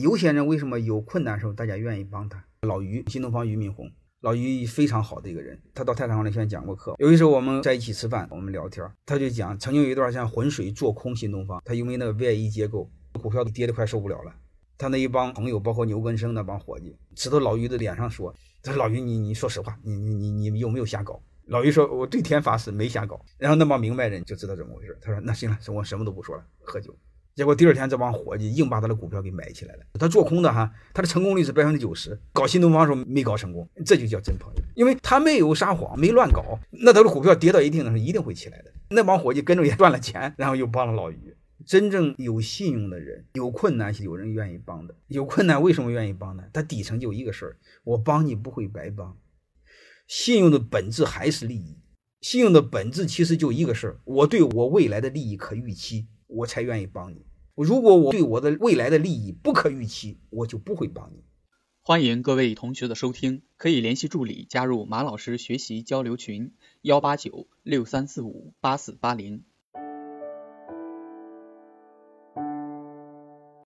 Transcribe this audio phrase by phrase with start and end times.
[0.00, 2.44] 有些人为什么有困难的时候大家愿意帮他？
[2.62, 3.90] 老于，新东方俞敏洪，
[4.20, 6.94] 老于非常好的一个人，他到太堂来先讲过课。
[7.00, 12.88] 有一时候我们在一起吃饭，我们聊天，他就讲曾经有一段像浑水做空新东方，他因为那个 VIE 结构，
[13.20, 14.32] 股票跌得快受不了了。
[14.76, 24.96] 他那一帮朋友，包括牛根生那帮伙计，指到老于的脸上说：“他说老于，你你说实话，你你你你有没有瞎搞？”老于说：“我对天发誓，没瞎搞。”然后那帮明白人就知道怎么回事。
[25.00, 26.96] 他说：“那行了，我什么都不说了，喝酒。”
[27.38, 29.82] 结果第二天这帮伙计硬把他的股票给买起来了。
[29.92, 32.18] 他做空的哈，他的成功率是百分之九十。
[32.32, 36.58] 搞新东方时候没搞成功，这就叫真朋友，因为他没有撒谎，没乱搞。
[36.72, 38.72] 那他的股票跌到一定的时候，一定会起来的。
[38.90, 41.36] 那帮伙计跟着也赚了钱，然后又帮了老于。
[41.64, 44.96] 真正有信用的人，有困难有人愿意帮的。
[45.06, 46.42] 有困难为什么愿意帮呢？
[46.52, 49.16] 他底层就一个事儿：我帮你不会白帮。
[50.08, 51.78] 信用的本质还是利益。
[52.20, 57.24] 信用的本质其实就一个事儿：我对我未来的利益可预期，我才愿意帮你。
[57.64, 61.24] 如果我对我的未来的利益不可预期，我就不会帮你。
[61.80, 69.42] 欢迎各位同学的收听，可以联系助理加入马老师学习交流群：幺八九六三四五八四八零。